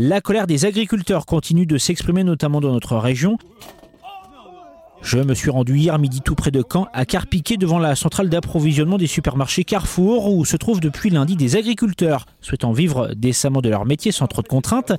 [0.00, 3.36] La colère des agriculteurs continue de s'exprimer notamment dans notre région.
[5.02, 8.28] Je me suis rendu hier midi tout près de Caen, à Carpiquet, devant la centrale
[8.28, 13.68] d'approvisionnement des supermarchés Carrefour, où se trouvent depuis lundi des agriculteurs souhaitant vivre décemment de
[13.68, 14.92] leur métier sans trop de contraintes.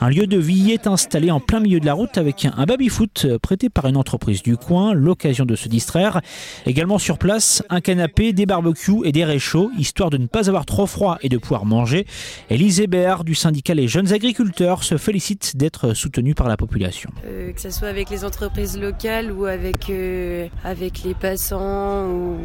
[0.00, 3.38] Un lieu de vie est installé en plein milieu de la route avec un baby-foot
[3.38, 6.20] prêté par une entreprise du coin, l'occasion de se distraire.
[6.66, 10.64] Également sur place, un canapé, des barbecues et des réchauds, histoire de ne pas avoir
[10.64, 12.06] trop froid et de pouvoir manger.
[12.48, 17.10] Élise Hébert du syndicat Les Jeunes Agriculteurs se félicite d'être soutenue par la population.
[17.26, 22.06] Euh, que ce soit avec les entreprises locales ou avec, euh, avec les passants.
[22.06, 22.36] Ou...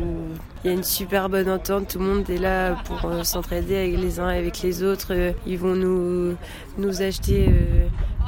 [0.64, 3.76] Il y a une super bonne entente, tout le monde est là pour euh, s'entraider
[3.78, 5.10] avec les uns avec les autres.
[5.12, 6.36] Euh, ils vont nous,
[6.78, 7.50] nous acheter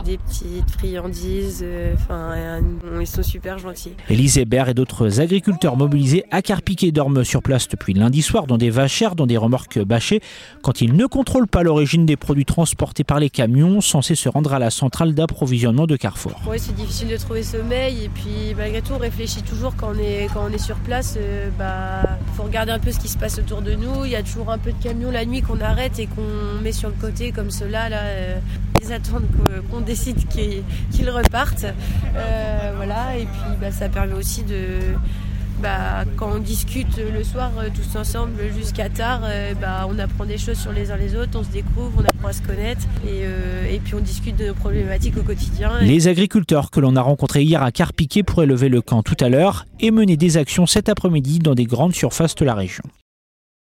[0.05, 1.61] des petites friandises.
[1.63, 2.61] euh, Enfin, euh,
[3.01, 3.93] ils sont super gentils.
[4.09, 8.57] Élise Hébert et d'autres agriculteurs mobilisés à Carpiquet dorment sur place depuis lundi soir dans
[8.57, 10.21] des vachères, dans des remorques bâchées,
[10.61, 14.53] quand ils ne contrôlent pas l'origine des produits transportés par les camions censés se rendre
[14.53, 16.39] à la centrale d'approvisionnement de Carrefour.
[16.47, 19.99] Ouais, c'est difficile de trouver sommeil et puis malgré tout on réfléchit toujours quand on
[19.99, 21.15] est, quand on est sur place.
[21.17, 22.03] euh, bah,
[22.35, 24.05] faut regarder un peu ce qui se passe autour de nous.
[24.05, 26.71] Il y a toujours un peu de camions la nuit qu'on arrête et qu'on met
[26.71, 27.89] sur le côté comme ceux-là.
[27.89, 28.39] Là, euh,
[28.81, 31.65] ils attendent que- qu'on décide qu'ils repartent.
[32.15, 34.79] Euh, voilà et puis bah, ça permet aussi de
[35.61, 40.25] bah, quand on discute le soir euh, tous ensemble jusqu'à tard, euh, bah, on apprend
[40.25, 42.81] des choses sur les uns les autres, on se découvre, on apprend à se connaître
[43.07, 43.23] et,
[43.73, 45.79] et puis on discute de nos problématiques au quotidien.
[45.81, 49.29] Les agriculteurs que l'on a rencontrés hier à Carpiquet pourraient lever le camp tout à
[49.29, 52.83] l'heure et mener des actions cet après-midi dans des grandes surfaces de la région.